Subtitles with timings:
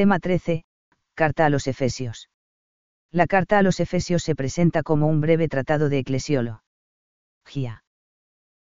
[0.00, 0.64] Tema 13.
[1.14, 2.30] Carta a los Efesios.
[3.12, 6.62] La carta a los Efesios se presenta como un breve tratado de eclesiología.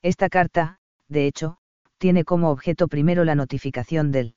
[0.02, 1.60] Esta carta, de hecho,
[2.00, 4.34] tiene como objeto primero la notificación del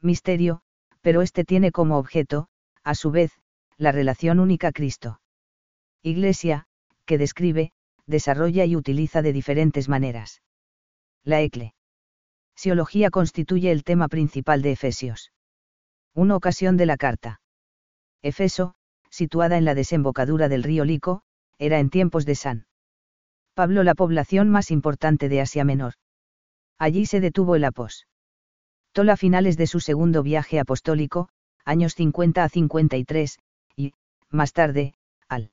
[0.00, 0.62] misterio,
[1.02, 2.48] pero este tiene como objeto,
[2.82, 3.30] a su vez,
[3.76, 5.20] la relación única Cristo.
[6.02, 6.66] Iglesia,
[7.04, 7.70] que describe,
[8.06, 10.42] desarrolla y utiliza de diferentes maneras.
[11.22, 15.30] La eclesiología constituye el tema principal de Efesios.
[16.18, 17.40] Una ocasión de la carta.
[18.22, 18.74] Efeso,
[19.08, 21.22] situada en la desembocadura del río Lico,
[21.58, 22.66] era en tiempos de San
[23.54, 25.92] Pablo la población más importante de Asia Menor.
[26.76, 28.08] Allí se detuvo el apóstol
[29.08, 31.28] a finales de su segundo viaje apostólico,
[31.64, 33.38] años 50 a 53,
[33.76, 33.92] y,
[34.28, 34.94] más tarde,
[35.28, 35.52] al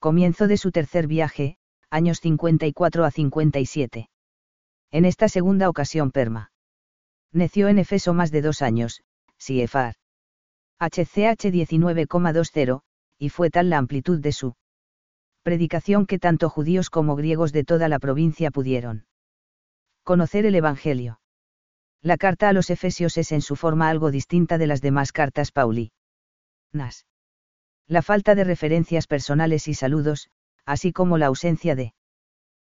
[0.00, 1.56] comienzo de su tercer viaje,
[1.88, 4.10] años 54 a 57.
[4.90, 6.50] En esta segunda ocasión Perma.
[7.30, 9.02] Neció en Efeso más de dos años,
[10.80, 12.82] HCH 19,20,
[13.18, 14.54] y fue tal la amplitud de su
[15.42, 19.06] predicación que tanto judíos como griegos de toda la provincia pudieron
[20.02, 21.20] conocer el Evangelio.
[22.02, 25.50] La carta a los Efesios es en su forma algo distinta de las demás cartas
[25.50, 25.92] Pauli.
[26.72, 27.06] Nas.
[27.86, 30.30] La falta de referencias personales y saludos,
[30.64, 31.94] así como la ausencia de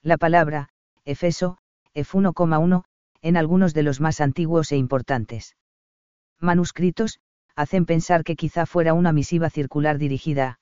[0.02, 0.70] la palabra,
[1.06, 1.58] Efeso,
[1.96, 2.84] F1,1,
[3.22, 5.56] en algunos de los más antiguos e importantes
[6.40, 7.20] manuscritos,
[7.56, 10.60] hacen pensar que quizá fuera una misiva circular dirigida a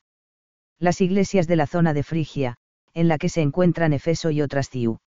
[0.80, 2.58] las iglesias de la zona de Frigia,
[2.94, 5.00] en la que se encuentran Efeso y otras ciu.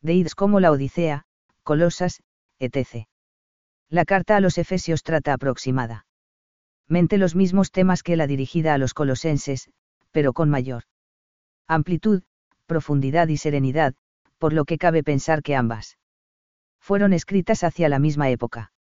[0.00, 1.24] Deids como la Odisea,
[1.62, 2.22] Colosas,
[2.58, 3.06] etc.
[3.88, 6.04] La carta a los Efesios trata aproximadamente
[7.18, 9.70] los mismos temas que la dirigida a los colosenses,
[10.10, 10.84] pero con mayor
[11.68, 12.22] amplitud,
[12.66, 13.94] profundidad y serenidad,
[14.38, 15.98] por lo que cabe pensar que ambas
[16.78, 18.72] fueron escritas hacia la misma época.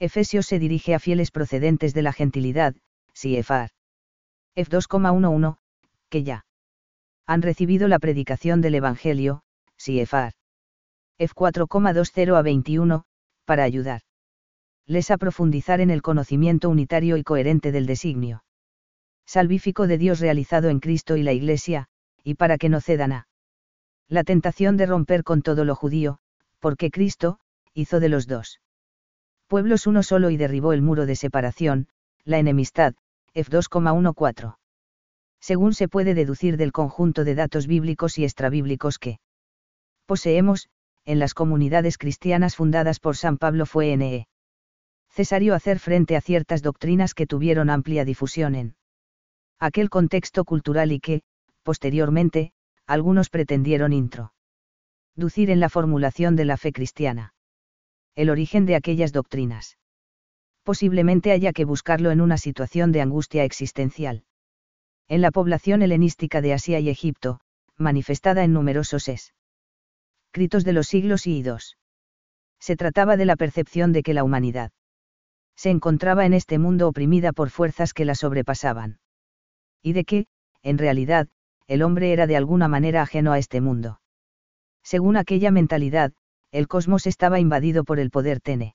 [0.00, 2.76] Efesios se dirige a fieles procedentes de la gentilidad,
[3.12, 3.70] Siefar.
[4.54, 5.58] F2,11,
[6.08, 6.44] que ya
[7.26, 9.42] han recibido la predicación del Evangelio,
[9.76, 10.34] Siefar.
[11.18, 13.04] F4,20 a 21,
[13.44, 14.02] para ayudar.
[14.86, 18.44] Les a profundizar en el conocimiento unitario y coherente del designio
[19.26, 21.88] salvífico de Dios realizado en Cristo y la Iglesia,
[22.24, 23.28] y para que no cedan a
[24.08, 26.18] la tentación de romper con todo lo judío,
[26.60, 27.38] porque Cristo,
[27.74, 28.60] hizo de los dos
[29.48, 31.88] pueblos uno solo y derribó el muro de separación,
[32.24, 32.94] la enemistad,
[33.34, 34.56] F2,14.
[35.40, 39.18] Según se puede deducir del conjunto de datos bíblicos y extrabíblicos que
[40.06, 40.68] poseemos,
[41.04, 44.26] en las comunidades cristianas fundadas por San Pablo fue N.E.
[45.08, 48.76] Cesario hacer frente a ciertas doctrinas que tuvieron amplia difusión en
[49.58, 51.22] aquel contexto cultural y que,
[51.62, 52.52] posteriormente,
[52.86, 57.32] algunos pretendieron introducir en la formulación de la fe cristiana.
[58.18, 59.78] El origen de aquellas doctrinas.
[60.64, 64.24] Posiblemente haya que buscarlo en una situación de angustia existencial.
[65.06, 67.38] En la población helenística de Asia y Egipto,
[67.76, 69.34] manifestada en numerosos es
[70.32, 71.78] de los siglos y idos.
[72.58, 74.72] Se trataba de la percepción de que la humanidad
[75.54, 78.98] se encontraba en este mundo oprimida por fuerzas que la sobrepasaban.
[79.80, 80.26] Y de que,
[80.64, 81.28] en realidad,
[81.68, 84.00] el hombre era de alguna manera ajeno a este mundo.
[84.82, 86.12] Según aquella mentalidad,
[86.50, 88.74] el cosmos estaba invadido por el poder tene.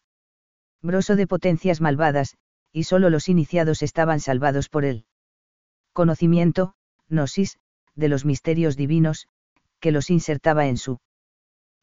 [0.81, 2.35] Broso de potencias malvadas,
[2.71, 5.05] y solo los iniciados estaban salvados por él.
[5.93, 6.73] Conocimiento,
[7.09, 7.57] gnosis,
[7.95, 9.27] de los misterios divinos,
[9.79, 10.99] que los insertaba en su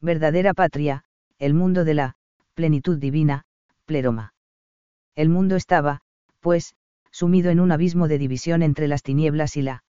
[0.01, 1.03] verdadera patria,
[1.37, 2.15] el mundo de la
[2.53, 3.45] plenitud divina,
[3.85, 4.33] pleroma.
[5.15, 6.01] El mundo estaba,
[6.39, 6.75] pues,
[7.11, 9.83] sumido en un abismo de división entre las tinieblas y la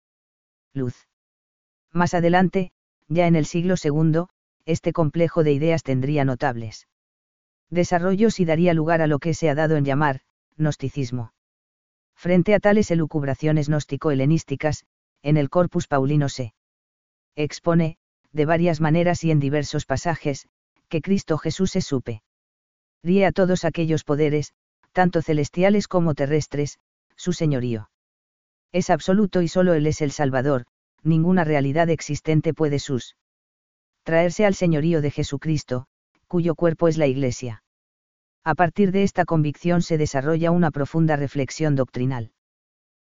[0.72, 1.06] luz.
[1.92, 2.72] Más adelante,
[3.08, 4.26] ya en el siglo II,
[4.66, 6.86] este complejo de ideas tendría notables
[7.70, 10.20] desarrollos y daría lugar a lo que se ha dado en llamar,
[10.56, 11.32] gnosticismo.
[12.16, 14.84] Frente a tales elucubraciones gnóstico-helenísticas,
[15.22, 16.54] en el Corpus Paulino se
[17.36, 17.96] expone,
[18.32, 20.46] de varias maneras y en diversos pasajes,
[20.88, 22.22] que Cristo Jesús es supe.
[23.02, 24.52] Ríe a todos aquellos poderes,
[24.92, 26.78] tanto celestiales como terrestres,
[27.16, 27.90] su señorío.
[28.72, 30.66] Es absoluto y solo Él es el Salvador,
[31.02, 33.16] ninguna realidad existente puede sus.
[34.02, 35.86] Traerse al señorío de Jesucristo,
[36.26, 37.62] cuyo cuerpo es la Iglesia.
[38.44, 42.32] A partir de esta convicción se desarrolla una profunda reflexión doctrinal.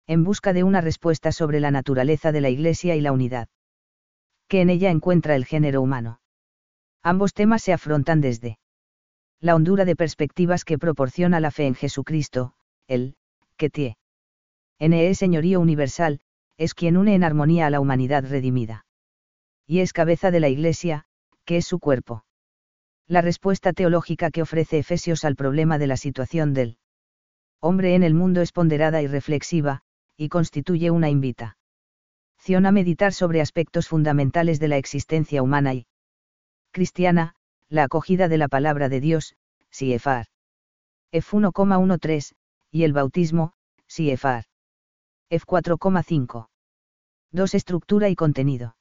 [0.08, 3.48] En busca de una respuesta sobre la naturaleza de la Iglesia y la unidad
[4.52, 6.20] que en ella encuentra el género humano.
[7.02, 8.60] Ambos temas se afrontan desde
[9.40, 12.54] la hondura de perspectivas que proporciona la fe en Jesucristo,
[12.86, 13.16] el,
[13.56, 13.96] que tie.
[14.78, 15.16] N.E.
[15.16, 16.20] Señorío Universal,
[16.58, 18.84] es quien une en armonía a la humanidad redimida.
[19.68, 21.06] Y es cabeza de la Iglesia,
[21.46, 22.26] que es su cuerpo.
[23.08, 26.78] La respuesta teológica que ofrece Efesios al problema de la situación del
[27.60, 29.82] hombre en el mundo es ponderada y reflexiva,
[30.18, 31.56] y constituye una invitación
[32.66, 35.88] a meditar sobre aspectos fundamentales de la existencia humana y
[36.72, 37.36] cristiana,
[37.70, 39.36] la acogida de la palabra de Dios,
[39.70, 40.28] Siefar.
[41.12, 42.34] F1,13,
[42.72, 43.54] y el bautismo,
[43.88, 44.46] Siefar.
[45.30, 46.48] F4,5.
[47.32, 47.54] 2.
[47.56, 48.76] Estructura y contenido.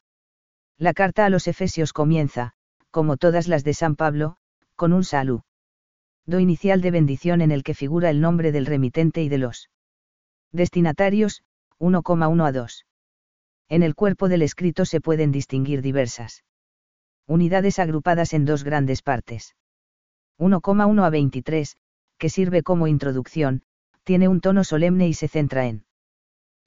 [0.81, 2.55] La carta a los Efesios comienza,
[2.91, 4.39] como todas las de San Pablo,
[4.77, 5.43] con un salud.
[6.25, 9.69] Do inicial de bendición en el que figura el nombre del remitente y de los
[10.53, 11.43] destinatarios,
[11.81, 12.87] 1,1 a 2.
[13.69, 16.45] En el cuerpo del escrito se pueden distinguir diversas
[17.27, 19.55] unidades agrupadas en dos grandes partes.
[20.39, 21.77] 1,1 a 23,
[22.17, 23.65] que sirve como introducción,
[24.03, 25.85] tiene un tono solemne y se centra en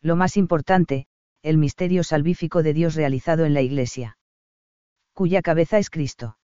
[0.02, 1.08] lo más importante,
[1.44, 4.18] el misterio salvífico de Dios realizado en la Iglesia,
[5.14, 6.38] cuya cabeza es Cristo.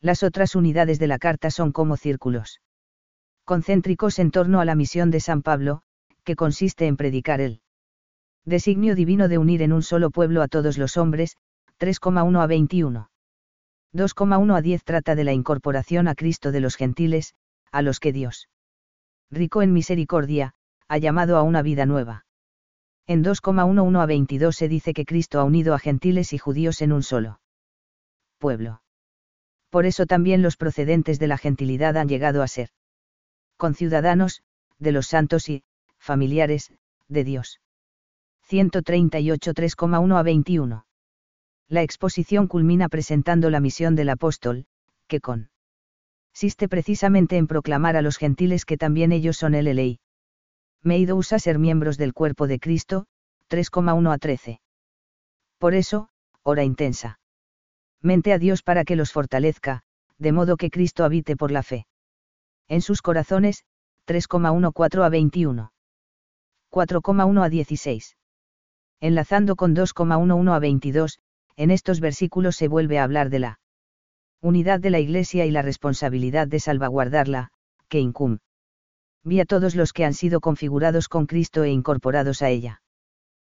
[0.00, 2.60] Las otras unidades de la carta son como círculos
[3.44, 5.82] concéntricos en torno a la misión de San Pablo,
[6.24, 7.60] que consiste en predicar el
[8.46, 11.36] designio divino de unir en un solo pueblo a todos los hombres,
[11.78, 13.10] 3,1 a 21.
[13.92, 17.34] 2,1 a 10 trata de la incorporación a Cristo de los gentiles,
[17.70, 18.48] a los que Dios,
[19.30, 20.54] rico en misericordia,
[20.88, 22.24] ha llamado a una vida nueva.
[23.06, 26.92] En 2,11 a 22 se dice que Cristo ha unido a gentiles y judíos en
[26.92, 27.40] un solo
[28.38, 28.82] pueblo.
[29.70, 32.70] Por eso también los procedentes de la gentilidad han llegado a ser
[33.56, 34.42] conciudadanos,
[34.78, 35.62] de los santos y,
[35.98, 36.72] familiares,
[37.08, 37.60] de Dios.
[38.42, 40.86] 138 3,1 a 21.
[41.68, 44.66] La exposición culmina presentando la misión del apóstol,
[45.08, 45.50] que con
[46.34, 50.00] consiste precisamente en proclamar a los gentiles que también ellos son el ley.
[50.84, 53.06] Meido usa ser miembros del cuerpo de Cristo,
[53.48, 54.60] 3,1 a 13.
[55.58, 56.10] Por eso,
[56.42, 57.18] ora intensa.
[58.02, 59.82] Mente a Dios para que los fortalezca,
[60.18, 61.86] de modo que Cristo habite por la fe.
[62.68, 63.64] En sus corazones,
[64.06, 65.72] 3,14 a 21.
[66.70, 68.16] 4,1 a 16.
[69.00, 71.18] Enlazando con 2,11 a 22,
[71.56, 73.58] en estos versículos se vuelve a hablar de la
[74.42, 77.52] unidad de la Iglesia y la responsabilidad de salvaguardarla,
[77.88, 78.38] que incum.
[79.24, 82.82] Vi a todos los que han sido configurados con Cristo e incorporados a ella.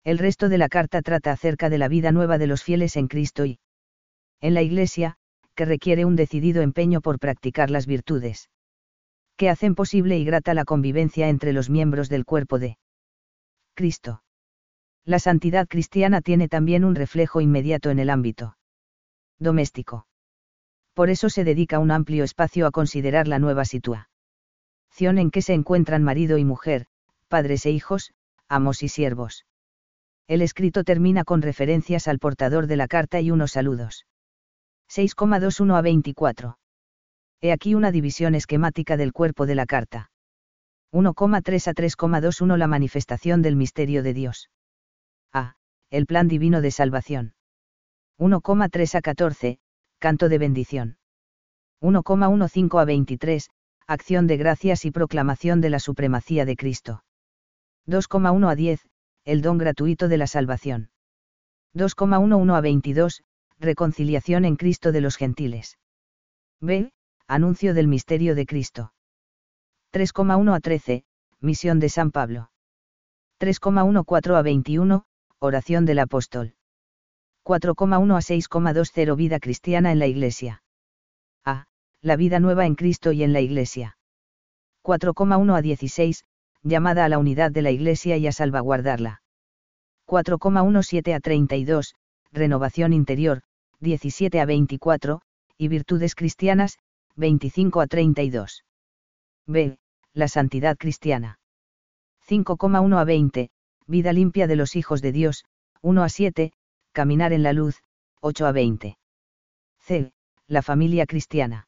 [0.03, 3.07] El resto de la carta trata acerca de la vida nueva de los fieles en
[3.07, 3.59] Cristo y
[4.41, 5.15] en la Iglesia,
[5.55, 8.49] que requiere un decidido empeño por practicar las virtudes
[9.37, 12.77] que hacen posible y grata la convivencia entre los miembros del cuerpo de
[13.73, 14.23] Cristo.
[15.03, 18.55] La santidad cristiana tiene también un reflejo inmediato en el ámbito
[19.39, 20.07] doméstico
[20.95, 23.65] por eso se dedica un amplio espacio a considerar la nueva
[24.99, 26.85] en que se encuentran marido y mujer,
[27.27, 28.13] padres e hijos,
[28.47, 29.45] amos y siervos.
[30.27, 34.05] El escrito termina con referencias al portador de la carta y unos saludos.
[34.89, 36.57] 6,21 a 24.
[37.41, 40.11] He aquí una división esquemática del cuerpo de la carta.
[40.91, 44.49] 1,3 a 3,21 La manifestación del misterio de Dios.
[45.33, 45.55] A.
[45.89, 47.33] El plan divino de salvación.
[48.17, 49.59] 1,3 a 14,
[49.99, 50.97] canto de bendición.
[51.81, 53.49] 1,15 a 23,
[53.87, 57.03] acción de gracias y proclamación de la supremacía de Cristo.
[57.87, 58.87] 2,1 a 10,
[59.25, 60.89] el don gratuito de la salvación.
[61.75, 63.23] 2,11 a 22,
[63.59, 65.77] reconciliación en Cristo de los gentiles.
[66.61, 66.91] B.
[67.27, 68.93] Anuncio del misterio de Cristo.
[69.93, 71.03] 3,1 a 13,
[71.39, 72.49] misión de San Pablo.
[73.39, 75.05] 3,14 a 21,
[75.39, 76.55] oración del apóstol.
[77.43, 80.63] 4,1 a 6,20 Vida cristiana en la Iglesia.
[81.43, 81.65] A.
[82.05, 83.97] La vida nueva en Cristo y en la Iglesia.
[84.83, 86.23] 4,1 a 16,
[86.61, 89.23] llamada a la unidad de la Iglesia y a salvaguardarla.
[90.05, 91.95] 4,17 a 32,
[92.31, 93.41] renovación interior,
[93.79, 95.21] 17 a 24,
[95.57, 96.77] y virtudes cristianas,
[97.15, 98.65] 25 a 32.
[99.47, 99.79] B.
[100.13, 101.39] La santidad cristiana.
[102.29, 103.49] 5,1 a 20,
[103.87, 105.43] vida limpia de los hijos de Dios,
[105.81, 106.53] 1 a 7,
[106.91, 107.81] Caminar en la luz,
[108.21, 108.95] 8 a 20.
[109.79, 110.11] C.
[110.47, 111.64] La familia cristiana.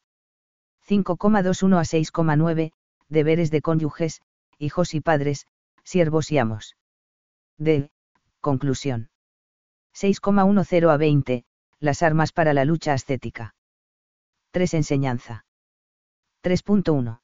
[0.88, 2.72] 5,21 a 6,9,
[3.10, 4.22] deberes de cónyuges,
[4.58, 5.48] hijos y padres,
[5.84, 6.78] siervos y amos.
[7.58, 7.90] D.
[8.40, 9.10] Conclusión.
[9.94, 11.46] 6,10 a 20,
[11.80, 13.56] las armas para la lucha ascética.
[14.52, 14.76] 3.
[14.76, 15.46] Enseñanza.
[16.44, 17.20] 3.1.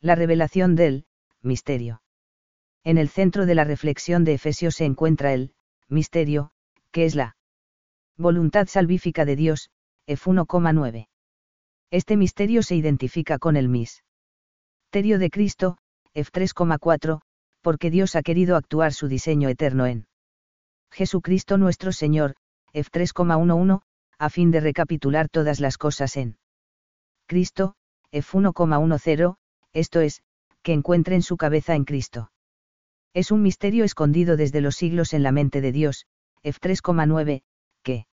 [0.00, 1.06] La revelación del
[1.40, 2.02] misterio.
[2.82, 5.54] En el centro de la reflexión de Efesios se encuentra el
[5.88, 6.50] misterio,
[6.90, 7.36] que es la
[8.16, 9.70] voluntad salvífica de Dios,
[10.06, 11.08] F1,9.
[11.94, 15.78] Este misterio se identifica con el misterio de Cristo,
[16.12, 17.20] F3,4,
[17.62, 20.08] porque Dios ha querido actuar su diseño eterno en
[20.90, 22.34] Jesucristo nuestro Señor,
[22.72, 23.82] F3,11,
[24.18, 26.36] a fin de recapitular todas las cosas en
[27.28, 27.76] Cristo,
[28.10, 29.36] F1,10,
[29.72, 30.20] esto es,
[30.64, 32.32] que encuentren su cabeza en Cristo.
[33.12, 36.06] Es un misterio escondido desde los siglos en la mente de Dios,
[36.42, 37.44] F3,9,
[37.84, 38.08] que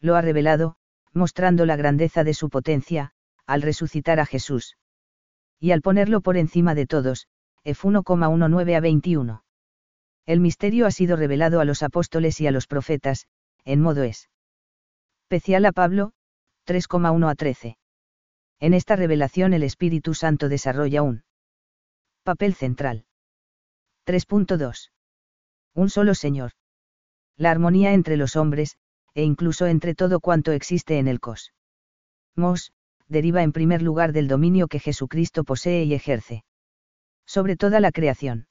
[0.00, 0.76] lo ha revelado,
[1.16, 3.12] mostrando la grandeza de su potencia,
[3.46, 4.76] al resucitar a Jesús.
[5.58, 7.26] Y al ponerlo por encima de todos,
[7.64, 9.44] F1,19 a 21.
[10.26, 13.26] El misterio ha sido revelado a los apóstoles y a los profetas,
[13.64, 14.28] en modo es.
[15.22, 16.12] Especial a Pablo,
[16.66, 17.78] 3,1 a 13.
[18.60, 21.24] En esta revelación el Espíritu Santo desarrolla un
[22.22, 23.06] papel central.
[24.06, 24.90] 3.2.
[25.74, 26.52] Un solo Señor.
[27.36, 28.78] La armonía entre los hombres,
[29.16, 32.72] e incluso entre todo cuanto existe en el cosmos,
[33.08, 36.44] deriva en primer lugar del dominio que Jesucristo posee y ejerce.
[37.24, 38.46] Sobre toda la creación.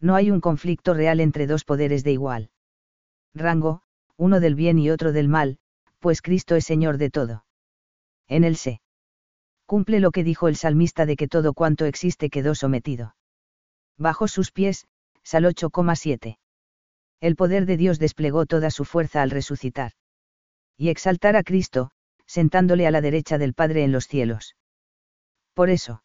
[0.00, 2.50] No hay un conflicto real entre dos poderes de igual
[3.32, 3.82] rango,
[4.16, 5.58] uno del bien y otro del mal,
[6.00, 7.44] pues Cristo es Señor de todo.
[8.26, 8.80] En él se
[9.66, 13.14] cumple lo que dijo el salmista de que todo cuanto existe quedó sometido.
[13.98, 14.86] Bajo sus pies,
[15.22, 16.38] Sal 8,7.
[17.20, 19.92] El poder de Dios desplegó toda su fuerza al resucitar.
[20.76, 21.90] Y exaltar a Cristo,
[22.26, 24.56] sentándole a la derecha del Padre en los cielos.
[25.54, 26.02] Por eso.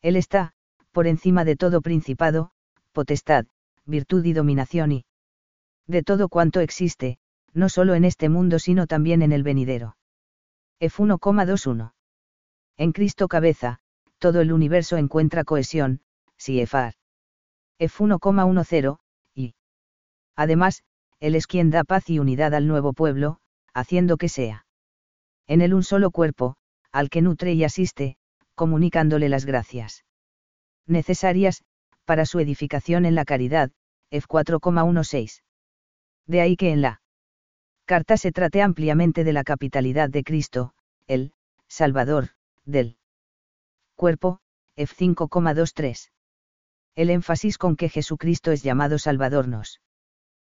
[0.00, 0.54] Él está,
[0.92, 2.52] por encima de todo principado,
[2.92, 3.46] potestad,
[3.84, 5.04] virtud y dominación y
[5.86, 7.18] de todo cuanto existe,
[7.52, 9.96] no solo en este mundo sino también en el venidero.
[10.80, 11.92] F1,21.
[12.76, 13.80] En Cristo cabeza,
[14.18, 16.00] todo el universo encuentra cohesión,
[16.36, 16.94] si Efar.
[17.78, 18.98] F1,10, y.
[20.36, 20.82] Además,
[21.20, 23.38] Él es quien da paz y unidad al nuevo pueblo,
[23.74, 24.66] haciendo que sea
[25.46, 26.56] en él un solo cuerpo,
[26.92, 28.16] al que nutre y asiste,
[28.54, 30.04] comunicándole las gracias
[30.86, 31.62] necesarias,
[32.04, 33.70] para su edificación en la caridad,
[34.10, 35.42] F4,16.
[36.26, 37.00] De ahí que en la
[37.84, 40.74] carta se trate ampliamente de la capitalidad de Cristo,
[41.06, 41.32] el
[41.68, 42.30] Salvador,
[42.64, 42.96] del
[43.94, 44.40] cuerpo,
[44.76, 46.10] F5,23.
[46.94, 49.80] El énfasis con que Jesucristo es llamado Salvador nos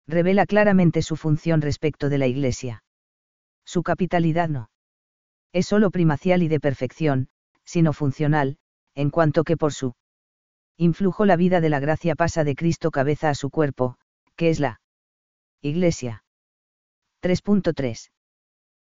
[0.06, 2.84] revela claramente su función respecto de la Iglesia.
[3.64, 4.70] Su capitalidad no
[5.52, 7.28] es sólo primacial y de perfección,
[7.64, 8.58] sino funcional,
[8.94, 9.94] en cuanto que por su
[10.76, 13.96] influjo la vida de la gracia pasa de Cristo cabeza a su cuerpo,
[14.36, 14.80] que es la
[15.62, 16.24] Iglesia.
[17.22, 18.10] 3.3.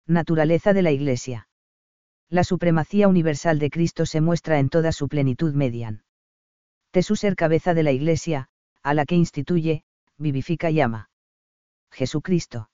[0.06, 1.48] Naturaleza de la Iglesia.
[2.28, 6.04] La supremacía universal de Cristo se muestra en toda su plenitud median.
[6.90, 8.48] Tesú ser cabeza de la Iglesia,
[8.82, 9.82] a la que instituye,
[10.18, 11.10] vivifica y ama.
[11.90, 12.70] Jesucristo.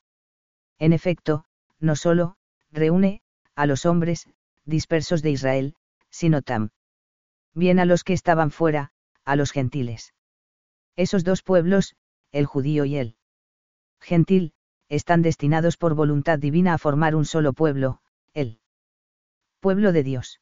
[0.79, 1.45] En efecto,
[1.79, 2.37] no solo,
[2.73, 3.23] reúne,
[3.55, 4.29] a los hombres,
[4.65, 5.77] dispersos de Israel,
[6.11, 6.41] sino
[7.55, 8.91] bien a los que estaban fuera,
[9.25, 10.15] a los gentiles.
[10.97, 11.95] Esos dos pueblos,
[12.33, 13.17] el judío y el
[14.01, 14.53] gentil,
[14.89, 18.01] están destinados por voluntad divina a formar un solo pueblo,
[18.33, 18.61] el
[19.61, 20.41] pueblo de Dios.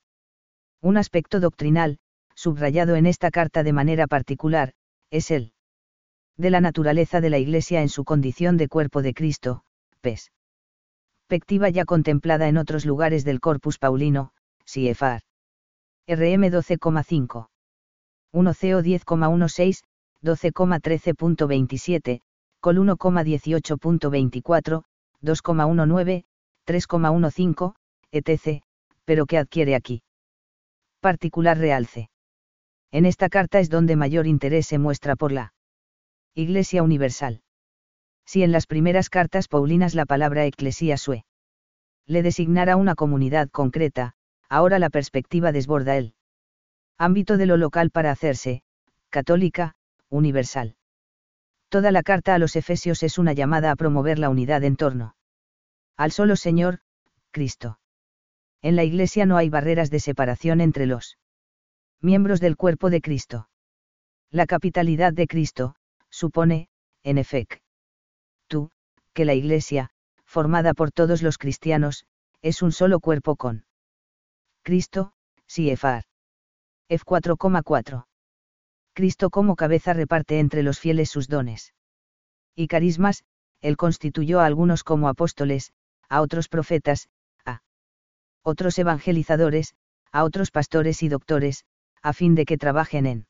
[0.80, 1.98] Un aspecto doctrinal,
[2.34, 4.74] subrayado en esta carta de manera particular,
[5.10, 5.51] es el
[6.42, 9.62] de la naturaleza de la Iglesia en su condición de cuerpo de Cristo,
[10.00, 10.32] pes.
[11.28, 14.32] Perspectiva ya contemplada en otros lugares del corpus paulino,
[14.64, 15.22] CFR.
[16.08, 17.46] RM 12,5.
[18.32, 19.84] 1 CO 10,16,
[20.22, 22.22] 12,13.27,
[22.60, 24.82] Col 1,18.24,
[25.22, 26.24] 2,19,
[26.66, 27.74] 3,15,
[28.10, 28.62] etc.,
[29.04, 30.02] pero que adquiere aquí.
[31.00, 32.10] Particular realce.
[32.90, 35.52] En esta carta es donde mayor interés se muestra por la
[36.34, 37.42] Iglesia Universal.
[38.24, 41.24] Si en las primeras cartas paulinas la palabra eclesía sue
[42.06, 44.14] le designara una comunidad concreta,
[44.48, 46.14] ahora la perspectiva desborda el
[46.98, 48.62] ámbito de lo local para hacerse,
[49.08, 49.74] católica,
[50.08, 50.76] universal.
[51.68, 55.16] Toda la carta a los Efesios es una llamada a promover la unidad en torno
[55.96, 56.80] al solo Señor,
[57.30, 57.78] Cristo.
[58.62, 61.18] En la Iglesia no hay barreras de separación entre los
[62.00, 63.48] miembros del cuerpo de Cristo.
[64.30, 65.76] La capitalidad de Cristo,
[66.12, 66.68] supone,
[67.02, 67.56] en efecto,
[68.46, 68.70] tú,
[69.14, 69.90] que la Iglesia,
[70.24, 72.04] formada por todos los cristianos,
[72.42, 73.64] es un solo cuerpo con
[74.62, 75.14] Cristo,
[75.46, 76.04] CFR.
[76.88, 78.06] F4,4.
[78.94, 81.72] Cristo como cabeza reparte entre los fieles sus dones.
[82.54, 83.24] Y carismas,
[83.62, 85.72] él constituyó a algunos como apóstoles,
[86.08, 87.08] a otros profetas,
[87.46, 87.62] a
[88.42, 89.74] otros evangelizadores,
[90.10, 91.64] a otros pastores y doctores,
[92.02, 93.26] a fin de que trabajen en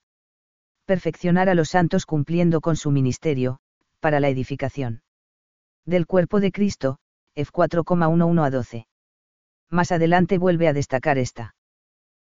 [0.92, 3.60] perfeccionar a los santos cumpliendo con su ministerio,
[4.00, 5.00] para la edificación
[5.86, 6.98] del cuerpo de Cristo,
[7.34, 8.86] F4,11 a 12.
[9.70, 11.54] Más adelante vuelve a destacar esta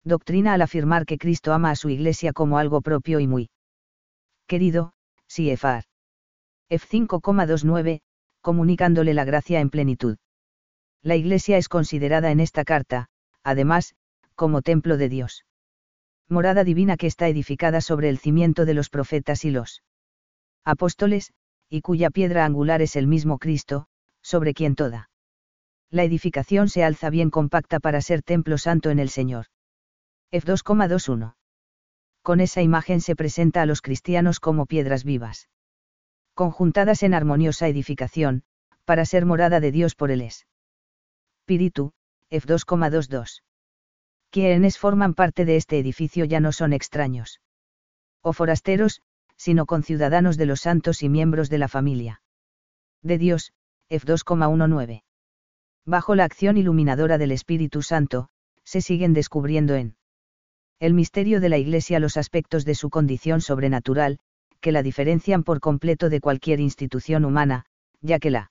[0.05, 3.49] doctrina al afirmar que Cristo ama a su iglesia como algo propio y muy
[4.47, 4.93] querido,
[5.27, 5.87] CFR.
[6.69, 8.03] F5,29,
[8.43, 10.19] comunicándole la gracia en plenitud.
[11.01, 13.09] La iglesia es considerada en esta carta,
[13.43, 13.95] además,
[14.35, 15.47] como templo de Dios.
[16.31, 19.83] Morada divina que está edificada sobre el cimiento de los profetas y los
[20.65, 21.33] apóstoles,
[21.69, 23.89] y cuya piedra angular es el mismo Cristo,
[24.23, 25.11] sobre quien toda.
[25.91, 29.47] La edificación se alza bien compacta para ser templo santo en el Señor.
[30.31, 31.35] F2,21.
[32.23, 35.49] Con esa imagen se presenta a los cristianos como piedras vivas.
[36.35, 38.45] Conjuntadas en armoniosa edificación,
[38.85, 41.93] para ser morada de Dios por el Espíritu,
[42.31, 43.43] F2,22
[44.31, 47.41] quienes forman parte de este edificio ya no son extraños.
[48.23, 49.03] O forasteros,
[49.37, 52.23] sino conciudadanos de los santos y miembros de la familia.
[53.03, 53.53] De Dios,
[53.89, 55.03] F2,19.
[55.87, 58.29] Bajo la acción iluminadora del Espíritu Santo,
[58.65, 59.97] se siguen descubriendo en
[60.79, 64.19] el misterio de la Iglesia los aspectos de su condición sobrenatural,
[64.61, 67.65] que la diferencian por completo de cualquier institución humana,
[68.01, 68.51] ya que la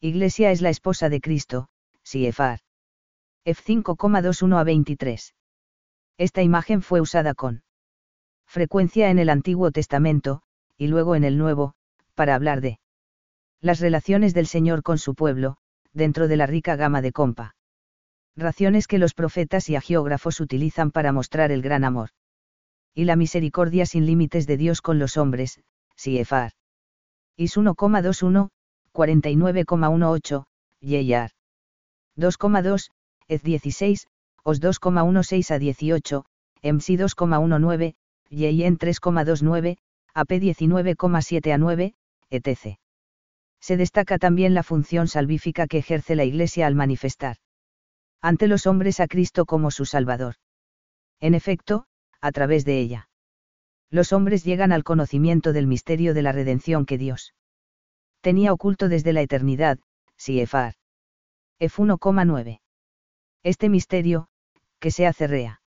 [0.00, 1.68] Iglesia es la esposa de Cristo,
[2.02, 2.60] Siefar.
[3.48, 5.34] F5,21 a 23.
[6.18, 7.62] Esta imagen fue usada con
[8.46, 10.42] frecuencia en el Antiguo Testamento,
[10.76, 11.72] y luego en el Nuevo,
[12.14, 12.78] para hablar de
[13.62, 15.56] las relaciones del Señor con su pueblo,
[15.94, 17.56] dentro de la rica gama de compa.
[18.36, 22.10] Raciones que los profetas y agiógrafos utilizan para mostrar el gran amor.
[22.94, 25.62] Y la misericordia sin límites de Dios con los hombres,
[25.96, 26.52] Siefar.
[27.36, 28.50] Is 1,21,
[28.92, 30.44] 49,18,
[30.80, 31.30] Yeyar.
[32.18, 32.90] 2,2,
[33.28, 34.08] EZ 16,
[34.42, 36.24] OS 2,16 a 18,
[36.62, 37.94] MC 2,19,
[38.30, 39.78] YIN 3,29,
[40.14, 41.94] AP 19,7 a 9,
[42.30, 42.78] etc.
[43.60, 47.36] Se destaca también la función salvífica que ejerce la Iglesia al manifestar
[48.20, 50.34] ante los hombres a Cristo como su Salvador.
[51.20, 51.86] En efecto,
[52.20, 53.08] a través de ella.
[53.90, 57.34] Los hombres llegan al conocimiento del misterio de la redención que Dios
[58.20, 59.78] tenía oculto desde la eternidad,
[60.16, 60.74] Siefar.
[61.60, 62.60] F1,9.
[63.48, 64.28] Este misterio,
[64.78, 65.62] que se hace rea.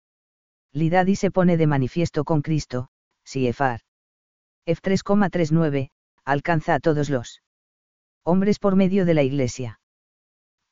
[0.72, 2.88] Lidad y se pone de manifiesto con Cristo,
[3.24, 3.82] Siefar.
[4.66, 5.90] F3,39,
[6.24, 7.40] alcanza a todos los
[8.24, 9.78] hombres por medio de la Iglesia.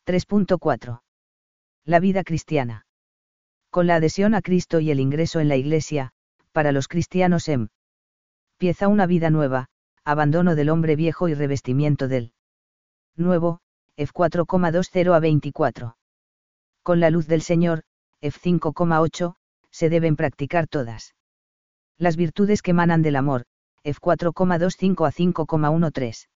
[0.05, 1.03] 3.4.
[1.85, 2.87] La vida cristiana.
[3.71, 6.11] Con la adhesión a Cristo y el ingreso en la Iglesia,
[6.51, 7.69] para los cristianos em.
[8.55, 9.69] Empieza una vida nueva,
[10.03, 12.33] abandono del hombre viejo y revestimiento del
[13.15, 13.61] nuevo,
[13.97, 15.97] F4,20 a 24
[16.87, 17.83] con la luz del Señor,
[18.23, 19.35] F5,8,
[19.73, 21.17] se deben practicar todas.
[21.99, 23.45] Las virtudes que emanan del amor,
[23.83, 26.29] F4,25 a 5,13.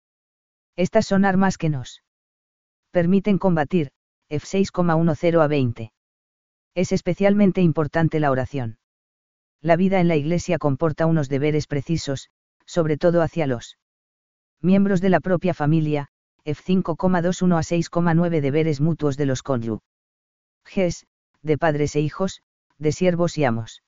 [0.75, 2.03] Estas son armas que nos
[2.91, 3.93] permiten combatir,
[4.29, 5.93] F6,10 a 20.
[6.75, 8.79] Es especialmente importante la oración.
[9.61, 12.29] La vida en la Iglesia comporta unos deberes precisos,
[12.67, 13.79] sobre todo hacia los
[14.61, 16.09] miembros de la propia familia,
[16.45, 19.90] F5,21 a 6,9 deberes mutuos de los cónyuges
[21.43, 22.43] de padres e hijos,
[22.79, 23.83] de siervos y amos.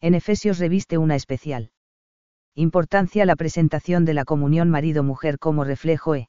[0.00, 1.72] En Efesios reviste una especial
[2.54, 6.28] importancia la presentación de la comunión marido-mujer como reflejo e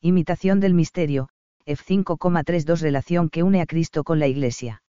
[0.00, 1.28] imitación del misterio,
[1.66, 4.82] F5,32 relación que une a Cristo con la Iglesia.